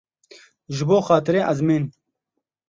[0.75, 1.83] Ji bo xatirê ezmên.